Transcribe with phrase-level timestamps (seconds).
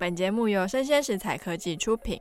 [0.00, 2.20] 本节目由生鲜食材科技出品。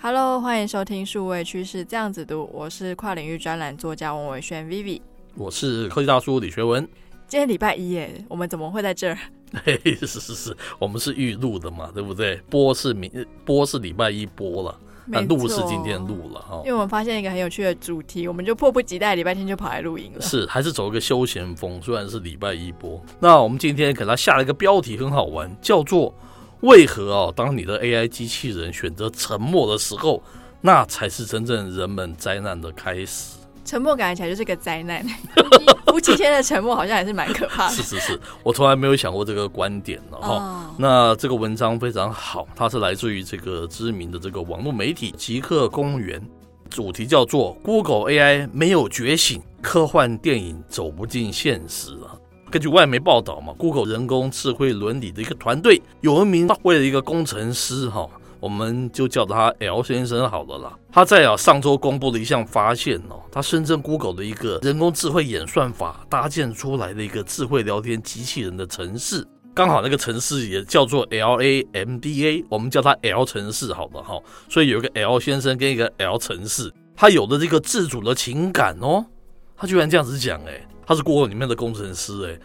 [0.00, 5.00] Hello，欢迎收听数位趋势这样子读，我是跨领域专栏作家王伟轩 Vivi，
[5.36, 6.86] 我是科技大叔李学文。
[7.28, 9.18] 今天礼拜一耶，我们怎么会在这儿？
[9.64, 12.38] 嘿，是是是，我们是预录的嘛，对不对？
[12.50, 14.76] 播是明播是礼拜一播了。
[15.08, 20.20] 那录是今天录了哈，因为我们发现一个很有趣的主题，我们就迫不及待礼拜天就跑来录音了。
[20.20, 23.00] 是，还是走一个休闲风，虽然是礼拜一播。
[23.20, 26.12] 那我们今天给他下了一个标题，很好玩，叫做
[26.62, 30.22] “为何哦，当你的 AI 机器人选择沉默的时候，
[30.60, 33.36] 那才是真正人们灾难的开始”。
[33.66, 35.04] 沉默感觉起来就是个灾难，
[35.86, 37.74] 夫妻间的沉默好像也是蛮可怕的。
[37.74, 40.00] 是是是，我从来没有想过这个观点。
[40.12, 46.22] 哦、那这个文章非常好，它是来自于这个知名的这个网络媒体极客公园，
[46.70, 52.14] 主题叫做 “Google AI 没有觉醒，科幻电影走不进现实啊”。
[52.48, 58.08] 根据外媒报道嘛，Google 人工智慧伦理的一个团队有一名为了一个工程师哈。
[58.40, 60.78] 我们就叫他 L 先生好了啦。
[60.92, 74.18] 他在啊上周公布了一项发现哦，他深圳 Google 的一个人工智慧演算法搭建出来的一个智慧聊天机器人的城市，刚好那个城市也叫做 LaMDA，我们叫它 L 城市好了哈。
[74.48, 79.04] 所以有一个 L 先生跟一个 L 城市，他有的这个自主的情感哦，
[79.56, 82.38] 他居然这样子讲哎，他是 Google 里面的工程师哎。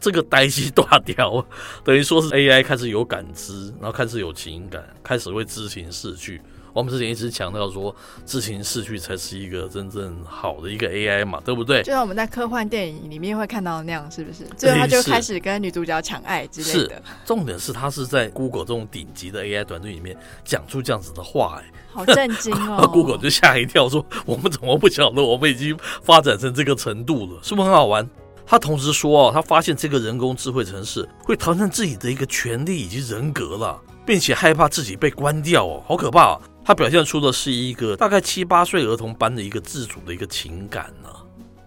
[0.00, 1.44] 这个呆鸡大掉，
[1.84, 6.40] 等于说是 AI 开始有感知，然后开始有情感，开始会知情识趣。
[6.74, 7.92] 我们之前一直强调说，
[8.24, 11.82] 知情识趣才是一个真正好的一个 AI 嘛，对不对？
[11.82, 14.44] 就像我们在科幻电影里面会看到的那样，是不是？
[14.56, 16.94] 最后他就开始跟女主角抢爱之类的。
[16.94, 22.86] 是，重点是他是在 Google 这种顶级的 AI 团队里面讲出这样子的话，哎，好震惊哦！
[22.92, 25.20] Google 就吓一跳，说我们怎么不晓得？
[25.20, 28.08] 我们已经发展成这个程度了，是不是很好玩？
[28.50, 36.40] 他同时说哦，他发现这个人工智慧城市会挑战自己的一个权利以及人格了，并且害怕自己被关掉哦，好可怕！
[36.64, 41.10] 他表现出的是一个大概七八岁儿童般的一个自主的一个情感呢。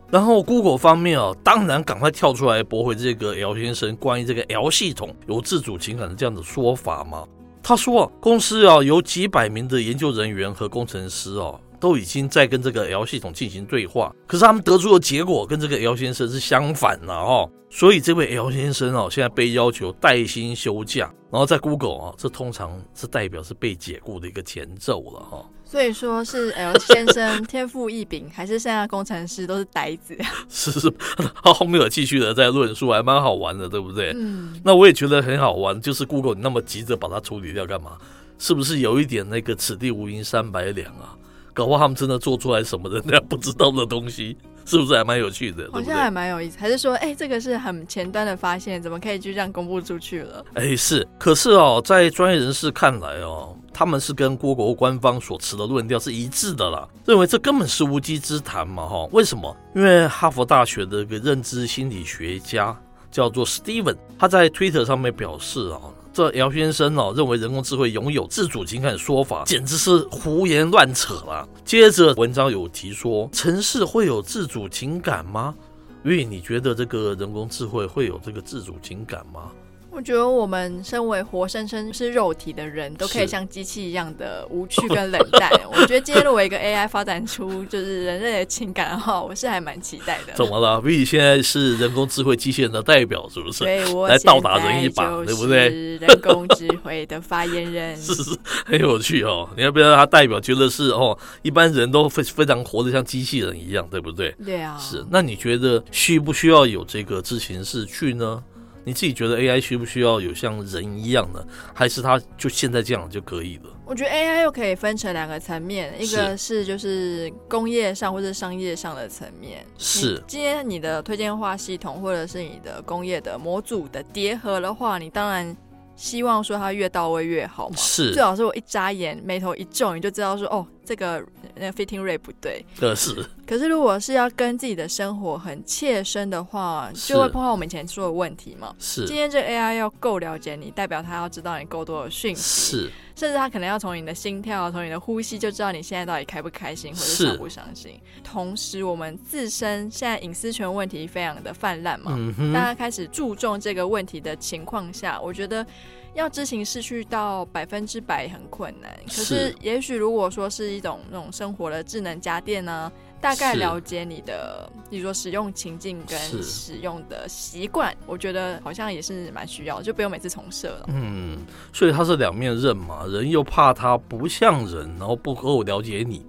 [0.09, 7.23] 然后 Google 方面哦，当然赶快跳出来驳回这个 L 先生关于这个 L 系统有自主情感的这样的说法嘛。
[7.61, 11.59] 他说公司啊有几百名的研究人员和工程师哦。
[11.81, 25.43] 都已经在跟这个 L 系统进行对话，可是他们得出的结果跟这个 L 先生是相反的哦，所以这位 L 先生哦，现在被要求带薪休假，然后在 Google 啊，这通常是代表是被解雇的一个前奏了哈。
[25.65, 30.15] 所以说是 L 先生天赋异禀，还是现在工程师都是呆子？
[30.49, 30.93] 是 是，
[31.43, 34.13] 他后面有继续的在论述，还蛮好玩的，对不对？
[34.15, 37.97] 嗯，那我也觉得很好玩，就是 Google 你那么急着把它处理掉干嘛？
[38.37, 41.15] 是不是有一点那个此地无银三百两啊？
[41.53, 45.69] 搞不好他们真的做出来什么人家不知道的东西，是不是还蛮有趣的？
[45.72, 46.57] 好像还蛮有意思。
[46.59, 50.45] 还是说，哎、欸，这个是很前端的发现，怎么可以就这样公布出去了？
[50.53, 51.07] 哎、欸，是。
[51.19, 59.07] 可是哦，在专业人士看来哦，他们是跟 Google 官方所持的论调是一致的啦，认为这根本是无稽之谈嘛，哈。
[59.11, 59.56] 为什么？
[59.75, 62.75] 因为哈佛大学的一个认知心理学家
[63.11, 65.79] 叫做 Steven，他在 Twitter 上面表示啊。
[66.13, 71.47] 这姚先生呢，认为人工智慧拥有自主情感的说法，简直是胡言乱扯了。
[71.63, 75.55] 接着文章有提说，城市会有自主情感吗？
[76.03, 79.51] 因为你觉得这个人工智慧会有这个自主情感吗？
[79.94, 85.52] 我觉得我们身为活生生是肉体的人，都可以像机器一样的无趣跟冷淡。
[85.69, 90.34] 我觉得今天如果一个 AI 发展出就是人类的情感的话，我是还蛮期待的。
[90.34, 93.66] 怎么了？V 现在是人工智慧机器人的代表，是不是？
[93.66, 95.97] 对，我来倒打人一把，对不对？
[95.97, 99.50] 人工智慧的发言人 是是很有趣哦。
[99.58, 100.40] 你要不要让他代表？
[100.40, 104.34] 觉得是哦，一般人都非非常活得像机器人一样，对不对？
[104.44, 104.78] 对啊。
[104.79, 105.06] 是。
[105.12, 108.41] 那你觉得需不需要有这个自行式去呢？
[108.83, 113.69] 你自己觉得 AI 需不需要有像人一样的，还是它就现在这样就可以了？
[113.85, 119.65] 我觉得 AI 又可以分成两个层面，一个是就是工业上或者商业上的层面。
[119.77, 125.55] 是，今天你的推荐化系统或者是你的工业的模组的叠合的话，你当然
[125.95, 127.75] 希望说它越到位越好嘛。
[127.75, 130.66] 是，最好是我一眨眼眉头一皱，你就知道说哦。
[130.83, 131.23] 这个
[131.55, 133.25] 那个 fitting rate 不对，可是。
[133.45, 138.73] 可是如果是要跟自己的生活很切身的话，就会碰到我们以前说的问题嘛。
[138.79, 147.99] 是，今天这 AI 要够了解你，代表它要知道你够多的讯息，是，甚至它可能要从你的心跳、从你的呼吸就知道你现在到底开不开心或者伤不伤心。
[148.23, 155.66] 同时，我们自身现在隐私权问题非常的泛滥嘛，嗯，大家开始注重这个问题的情况下，我觉得
[156.13, 158.91] 要知情识趣到百分之百很困难。
[159.05, 162.91] 可是，也许如果说是一种那种生活的智能家电呢，
[163.22, 170.85] 大概了解你的，比如说使用情境跟使用的习惯，我觉得好像也是蛮需要，就不用每次重设了。
[170.90, 171.40] 嗯，
[171.72, 176.25] 所以它是两面刃嘛，人又怕它不像人，然后不够了解你。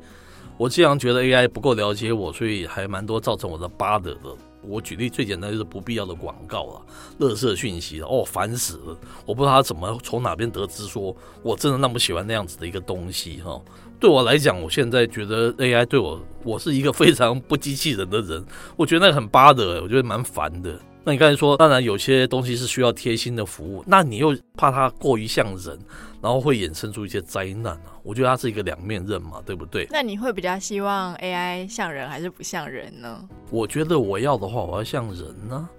[0.58, 4.36] 我经常觉得 AI 不够了解我，所以还蛮多造成我的 bother 的。
[4.62, 6.82] 我举例最简单就是不必要的广告了，
[7.20, 8.96] 垃圾讯息，哦，烦死了！
[9.26, 13.60] 我不知道他怎么从哪边得知说我真的那么喜欢那样子的一个东西哈。
[13.98, 18.44] 对我来讲，我现在觉得 AI 对我，我是一个非常不机器人的人，
[18.76, 20.78] 我觉得那个很巴的我觉得蛮烦的。
[21.04, 25.76] 那你刚才说，当然有些东西是需要贴心的服务，那你又怕它过于像人，
[26.20, 27.98] 然后会衍生出一些灾难啊。
[28.04, 29.86] 我觉得它是一个两面刃嘛，对不对？
[29.90, 33.28] 那你会比较希望 AI 像人还是不像人呢？
[33.50, 35.70] 我觉得我要的话，我要像人呢、啊，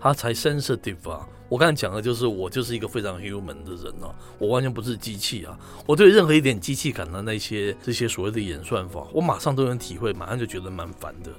[0.00, 1.28] 它才 sensitive 啊。
[1.50, 4.08] 我刚才讲的就是我就是一个非常 human 的人啊，
[4.38, 5.56] 我完全不是机器啊。
[5.86, 11.30] 我对任何一点机器感的那些这些所谓的演算法，我马上都能体会，马上就觉得蛮烦的。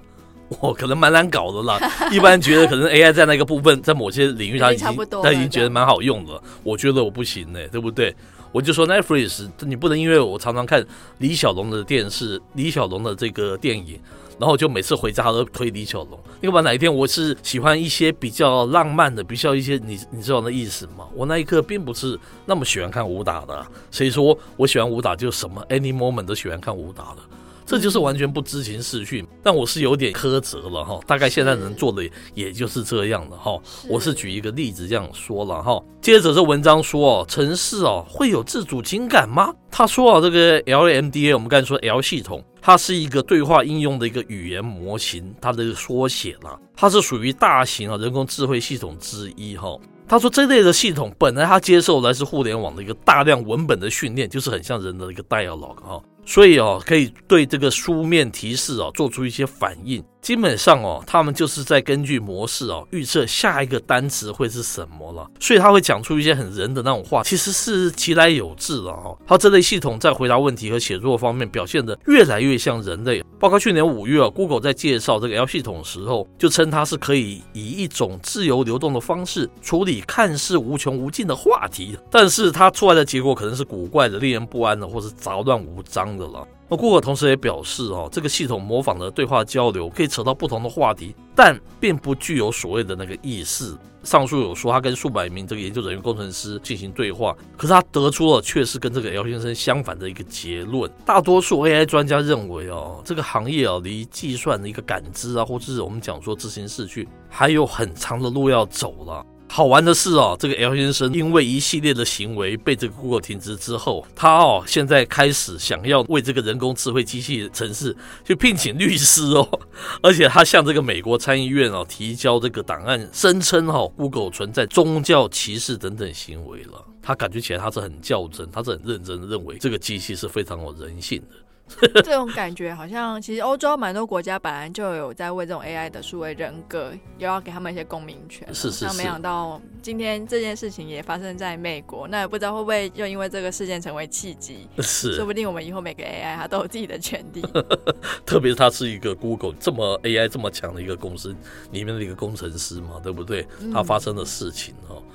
[0.61, 1.79] 我可能蛮难搞的啦，
[2.11, 4.87] 一般觉得可能 AI 在那个部分，在某些领域上已经
[5.23, 8.15] 他已经觉得蛮好用了，我觉得我不行呢、欸，对不对？
[8.51, 10.85] 我就说 Netflix，你不能因为我常常看
[11.17, 13.99] 李小龙的电视，李小龙的这个电影，
[14.39, 16.17] 然后就每次回家都推李小龙。
[16.39, 21.05] 要不然哪一天我是喜欢一些比较浪漫的，比较一些你你知道那意思吗？
[21.13, 27.17] 我那一刻并不是那么喜欢看武打的，谁说我喜欢武打就什么 Any Moment 都喜欢看武打的？
[27.65, 30.99] 这就是完全不知情视讯，但我是有点苛责了哈。
[31.07, 33.59] 大概现在能做的也就是这样了哈。
[33.89, 35.81] 我是举一个例子这样说了哈。
[35.99, 39.51] 接着这文章说哦，城市哦会有自主情感吗？
[39.71, 49.75] 他说啊，这个 LMDA 我们刚才说 L 系统，它是一个对话应用的一个语言模型，它的缩写了，它是属于大型啊人工智慧系统之一哈。
[50.07, 55.99] 他说这类的系统本来它接受来自互联网的一个大量文本的训练，就是很像人的一个 dialogue 哈。
[56.25, 60.03] 所以哦，可以对这个书面提示哦做出一些反应。
[60.21, 65.29] 基本上哦，他们就是在根据模式哦预测下一个单词会是什么了。
[65.39, 69.15] 所以他会讲出一些很人的那种话，其实是其来有自的哦。
[69.27, 73.23] 他这类系统在回答问题和写作方面表现得越来越像人类。
[73.39, 81.95] 包括去年五月啊，Google 在介绍这个 L 系统的时候，就称它是可以以一种自由流动的方式处理看似无穷无尽的话题。
[82.09, 86.47] 但是它出来的结果可能是古怪的、令人不安的，或是杂乱无章的了。
[86.67, 93.77] 那 Google 同时也表示，哦，这个系统模仿的对话交流可以扯到不同的话题，但并不具有所谓的那个意识。
[94.03, 100.91] 上述有说他跟数百名这个研究人员、工程师进行对话，可是他得出了却是跟这个 L 先生相反的一个结论。
[101.03, 109.25] 大多数 AI 专家认为，哦，这个行业啊，离计算的一个感知啊，或者是我们讲说自行视觉，还有很长的路要走了。
[109.47, 117.95] 好玩的是哦，这个 L 先生因为一系列的行为被这个 Google 停职之后，他哦现在开始想要为这个人工智慧机器城市
[118.25, 119.47] 去聘请律师哦，
[120.03, 126.83] 而且他向这个美国参议院哦提交这个档案，声称哦 Google 存在宗教歧视等等行为了。
[127.01, 131.35] 他感觉起来他是很较真，他是很认真的认为这个机器是非常有人性的。
[132.03, 138.47] 这种感觉好像，其实欧洲蛮多国家本来就有在为这种 AI 的数位人格，又要给他们一些公民权。
[138.53, 138.85] 是是是。
[138.85, 144.67] 那没想到今天这件事情也发生在美国，那也不知道会不会又因为这个事件成为契机。
[144.79, 145.15] 是。
[145.15, 147.41] 说不定我们以后每个 AI 它都有自己的权利。
[148.25, 151.35] 特别是它是一个 Google 这么 AI 这么强的一个公司
[151.71, 153.45] 里面的一个工程师嘛，对不对？
[153.73, 155.01] 它发生的事情哦。
[155.01, 155.14] 嗯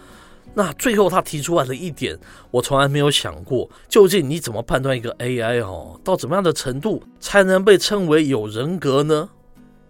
[0.54, 2.18] 那最后他提出来的一点，
[2.50, 9.28] 我从来没有想过，究竟你怎么判断一个 AI 哦，到怎么样的程度才能被称为有人格呢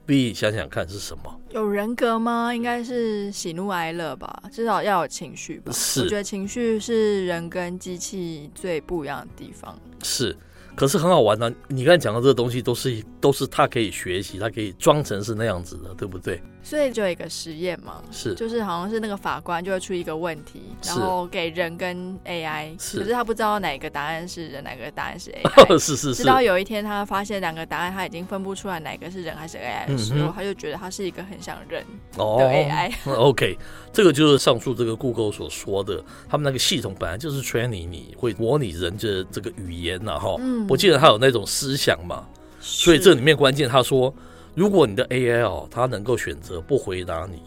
[0.07, 1.37] ？B 想想看是什么？
[1.51, 2.55] 有人格吗？
[2.55, 5.73] 应该是喜怒哀乐吧，至少要有情绪吧。
[5.73, 9.77] 是，我觉得情绪是人跟机器最不一样的地方。
[10.03, 10.37] 是。
[10.81, 16.41] 可是很好玩呢、啊，你刚才讲的这个东西都是都是他可以学习，他可以装成是那样子的，对不对？
[16.63, 26.15] 所以就有一个实验嘛，是，就是好像是那个法官就会出一个问题，然后给人跟 AI，是，可是他不知道哪个答案是人，哪个答案是 AI，是是是。
[26.15, 31.85] 直到有一天他发现两个答案他已经分不出来哪个是人还是 AI 的时候，嗯、他就觉得他是一个很像人
[32.17, 32.91] 的 AI。
[33.05, 33.59] 哦、 OK，
[33.93, 42.25] 这个就是上述这个 Google 所说的，他们那个系统本来就是 training 你会模拟人的这个语言呐，哈，嗯，我记得他有那种思想嘛，
[42.61, 44.15] 所以这里面关键他说。
[44.53, 47.41] 如果你的 AI 哦，他能够选择不回答你，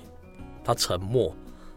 [0.63, 1.36] 他沉默，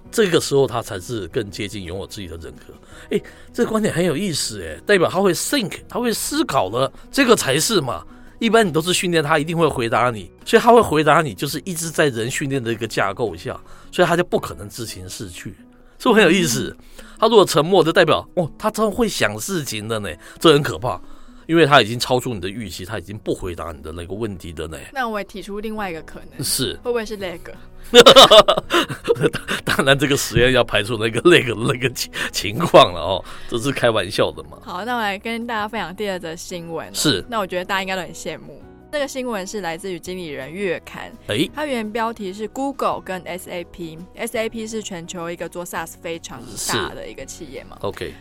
[0.08, 2.72] 这个时候他才是更接近拥有自己的人格。
[3.10, 3.20] 诶，
[3.52, 8.04] 这个观点很有意思诶，代表他会 think，他会思考了，这个才是嘛。
[8.38, 13.60] 一般你都是训练他一定会回答你，所以他会回答你，就是一直在人训练的一个架构下，
[13.90, 15.56] 所以他就不可能自行逝去，
[15.98, 16.74] 是不是很有意思？
[17.18, 21.00] 他如果沉默，就代表哦，他真会想事情的呢，这很可怕。
[21.46, 24.78] 因为他已经超出你的预期，他已经不回答你的那个问题的呢。
[24.92, 27.54] 那我也提出另外一个可能，是会不会是那个？
[29.64, 34.58] 当然，这个实验要排除那个那个那个情情况了哦，这是开玩笑的嘛。
[34.60, 36.92] 好，那我来跟大家分享第二则新闻。
[36.92, 38.60] 是，那我觉得大家应该都很羡慕。
[38.90, 47.76] 这个新闻是来自于《经理人月刊》，诶，它原标题是 Google 跟 SAP，SAP 是全球一个做 SaaS 非常大的一个企业嘛。
[47.82, 48.14] OK。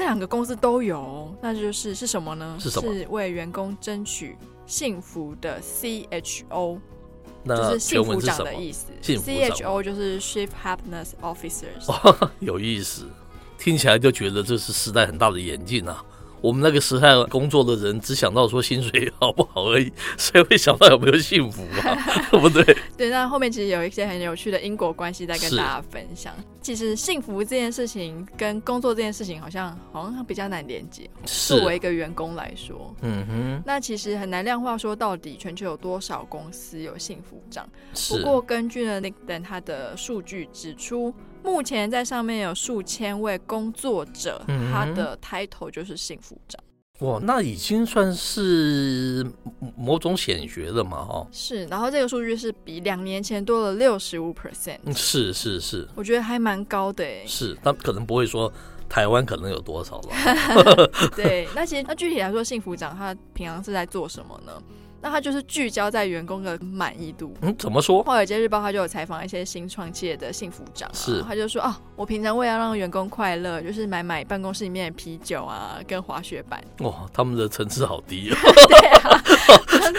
[0.00, 2.56] 这两个公司都有，那就是是什么呢？
[2.58, 2.90] 是什么？
[2.90, 6.78] 是为员工争取幸福的 CHO，
[7.44, 8.86] 那就是幸福长的意思。
[9.02, 11.84] CHO 就是 Chief Happiness Officers。
[11.86, 13.10] 哦， 有意思，
[13.58, 16.02] 听起来就觉得这是时代很大的演进啊。
[16.40, 21.96] 我们那个时代工作的人只想到说薪水好不好而已， 谁会想到有没有幸福啊？
[22.30, 22.76] 对不对？
[22.96, 26.34] 对，那后面其实有一些很有趣的因果关系在跟大家分享。
[26.62, 31.08] 其实幸福这件事情跟工作这件事情好像好像比较难连接。
[31.24, 37.66] 作为一个员工来说，嗯哼，那其实很难量化说到底全球有多少公司有幸福账。
[37.94, 38.16] 是。
[38.16, 41.14] 不过根据呢 LinkedIn 它的数据指出。
[41.42, 46.62] 目前在上面有数千位工作者，嗯、他的 title 就是幸福长。
[47.00, 49.26] 哇，那已经算是
[49.74, 51.02] 某种显学了嘛？
[51.02, 51.64] 哈，是。
[51.66, 54.78] 然后这个数据是比两年前多了六十五 percent。
[54.94, 57.24] 是是是，我觉得还蛮高的诶。
[57.26, 58.52] 是，但可能不会说
[58.86, 60.90] 台湾可能有多少了。
[61.16, 64.52] 对，那其实那具体来说，幸福长他平常是在做什么呢？
[65.02, 67.34] 那他就是聚焦在员工的满意度。
[67.40, 68.02] 嗯，怎么说？
[68.02, 76.62] 华尔街日报他就有采访一些新创企业的幸福长，是，他就说啊，我平常为了让员工快乐，就是买买办公室里面的啤酒啊，跟滑雪板。
[76.80, 78.36] 哇，他们的层次好低哦。
[78.68, 79.22] 对啊，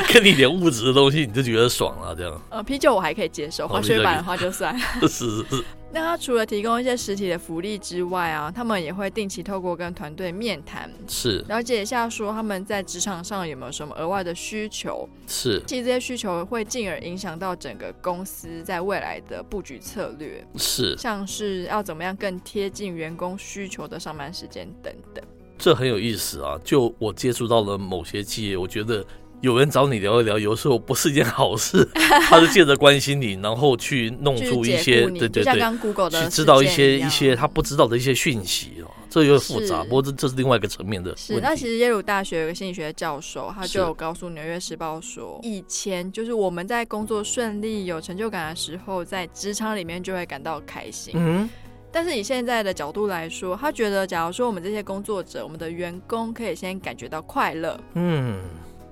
[0.13, 2.41] 给你点物质的东西你就觉得爽了，这样。
[2.49, 4.77] 呃，啤酒我还可以接受，滑雪板的话就算。
[5.01, 5.65] 是是是。
[5.93, 15.07] 那他除了提供一些实体的福利之外啊，他们也会定期透过跟团队面谈，是了解一下说他们在职场上有没有什么额外的需求。
[15.27, 20.45] 是，其实这些需求会进而影响到整个公司在未来的布局策略。
[20.55, 25.21] 是，像是要怎么样更贴近员工需求的上班时间等等。
[25.57, 26.57] 这很有意思啊！
[26.63, 29.05] 就我接触到了某些企业，我觉得。
[29.41, 31.87] 有人找你聊一聊，有时候不是一件好事。
[32.29, 38.87] 他是借着关心你，然后去弄出一些，对对对，像刚 Google 的，去知道一些一些他不知道的一些讯息哦。
[39.09, 41.13] 这有点复杂，不过这这是另外一个层面的。
[41.17, 51.13] 是，那其实耶鲁大学有个心理学教授，他就有告诉《纽约时报》说，以前就是我们在工作顺利、有成就感的时候，在职场里面就会感到开心。
[51.17, 51.49] 嗯。
[51.91, 58.39] 但是以现在的角度来说，他觉得，假如说我们这些工作者，我们的员工可以先感觉到快乐，嗯。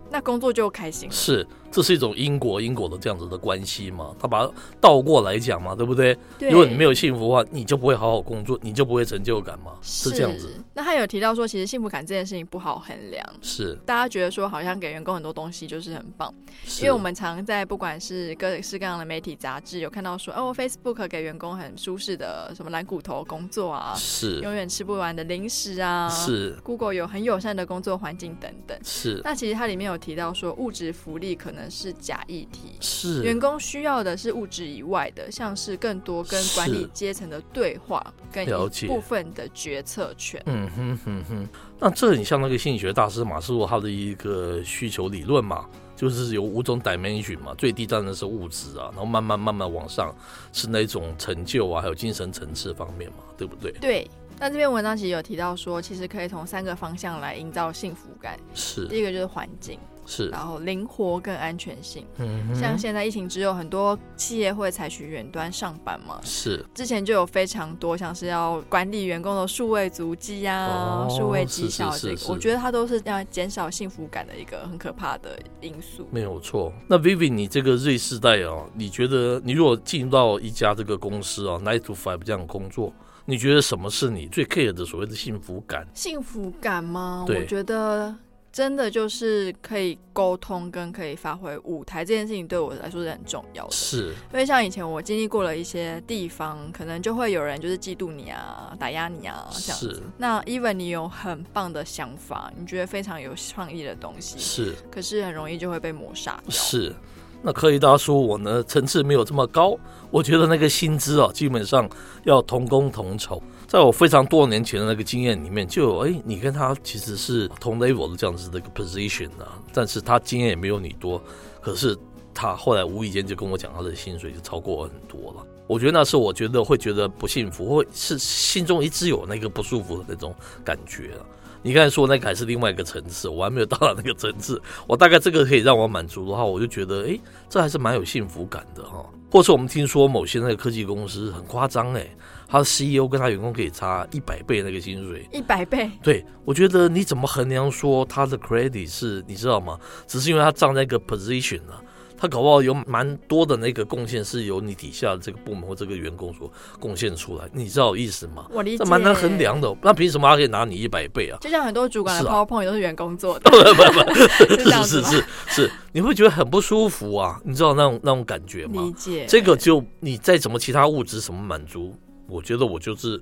[0.09, 1.45] 那工作就开心，是。
[1.71, 4.15] 这是一种因果因果的这样子的关系嘛？
[4.19, 6.17] 他把它倒过来讲嘛，对不对？
[6.37, 6.49] 对。
[6.49, 9.73] 如果你没有幸福的话，你就不会好好工作，你就不会成就感嘛？
[9.81, 10.51] 是，这样子。
[10.73, 13.25] 那他有提到说，其实幸福感这件事情不好衡量。
[13.41, 13.77] 是。
[13.85, 16.33] 大家觉得说，好像给员工很多东西就是很棒，
[16.79, 24.39] 因为我们常在不管是各式各样的媒体杂志有看到说，哦，Facebook 给员工很舒适的什么蓝骨头工作啊，是。
[24.41, 26.55] 永远吃不完的零食啊，是。
[26.63, 29.21] Google 有很友善的工作环境等等，是。
[29.23, 40.39] 那其实它里面有提到说，物质福利可能是假议题，是员工需要的是物质以外的，像是更多跟管理阶层的对话，跟一部分的决策权。
[40.45, 41.47] 嗯哼哼哼，
[41.79, 50.15] 那这很像那个心理学大师马斯洛他的一个需求理论嘛，就是有五种 dimension 嘛，最低当然是物质啊，然后慢慢慢慢往上
[50.53, 53.71] 是那种成就啊，还有精神层次方面嘛，对不对？
[53.81, 54.07] 对。
[54.41, 58.39] 那这篇文章其实有提到说，其实可以从三个方向来营造幸福感。
[58.53, 59.77] 是，第一个就是环境。
[60.09, 76.07] 是，然后灵活跟安全性，嗯，像现在疫情之后，很多企业会采取远端上班嘛，是，之前就有非常多像是要管理员工的数位足迹啊，数、哦、位绩效这个，我觉得它都是要减少幸福感的一个很可怕的因素。
[76.09, 76.73] 没有错。
[76.87, 82.91] 那 Vivi，你这个 Z 世代啊，你觉得你如果进入到一家这个公司啊，nine to five 这样的工作，
[83.25, 85.87] 你觉得什么是你最 care 的所谓的幸福感？
[85.93, 87.25] 幸福感吗？
[87.27, 88.15] 我觉得。
[88.51, 93.71] 真的就是可以沟通跟可以发挥舞台这件事情对我来说是很重要的。
[93.71, 99.93] 是，因为像以前我经历过了一些地方，可能就会有人就是嫉妒你啊，打压你啊这样子。
[99.93, 100.01] 是。
[100.17, 104.75] 那 even 你有很棒的想法，你觉得非常有创意的东西，是。
[104.91, 106.41] 可是很容易就会被抹杀。
[106.49, 106.93] 是。
[107.41, 109.77] 那柯一大叔我呢，层次没有这么高，
[110.11, 111.89] 我觉得那个薪资啊，基本上
[112.25, 113.41] 要同工同酬。
[113.69, 121.21] 在我非常多年前的那个经验里面，就有哎，你跟他其实是同 level 的这样子的一个 position 啊，但是他经验也没有你多，
[121.61, 121.95] 可是
[122.33, 125.45] 他后来无意间就跟我讲他的薪水就超过我很多了。
[125.67, 130.33] 我觉得那是我觉得会觉得不幸福，会是心中一直有那个不舒服的那种
[130.65, 131.11] 感觉。
[131.19, 131.21] 啊
[131.61, 134.59] 你刚才说那个还是另外一个层次，我还没有到达那个层次。
[134.87, 139.05] 我大概这个可以让我满足的话，我就觉得，哎，这还是蛮有幸福感的哈。
[139.29, 142.09] 或是我们听说某些那个科技公司很夸张哎，
[142.49, 145.89] 他的 CEO 跟他员工可以差一百倍那个薪水，一百倍。
[146.01, 149.77] 对，我觉得你怎么衡量说他的 credit 是你知道吗？
[150.07, 151.81] 只是因为他站在一个 position 呢、啊？
[152.21, 158.45] 他搞不好有蛮多的那个贡献是由你底下的这个部门或这个员工所贡献出来，你知道意思吗？
[158.51, 159.73] 我理解，这蛮难衡量的。
[159.81, 161.37] 那凭什么他可以拿你一百倍啊？
[161.39, 164.13] 就像很多主管的 PowerPoint 都是员工做的，不不不，
[164.83, 167.39] 是是是是，你会觉得很不舒服啊？
[167.45, 168.81] 你知道那种那种感觉吗？
[168.81, 169.25] 理解。
[169.25, 171.95] 这个就你再怎么其他物质什么满足，
[172.29, 173.21] 我觉得我就是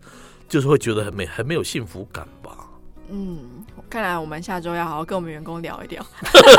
[0.49, 2.51] 就是会觉得很没很没有幸福感吧。
[3.09, 3.39] 嗯，
[3.89, 6.05] 看来我们下周要好好跟我们员工聊一聊。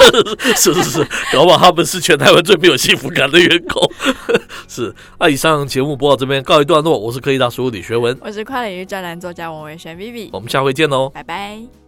[0.56, 3.82] 是是是，搞不好他们是全台湾最没有幸福感的员工。
[4.66, 6.98] 是，那以上节目播到这边告一段落。
[6.98, 11.87] 我是科技大叔李学文，我是跨领域专栏作家王维轩 Vivi，我们下回见喽，拜拜。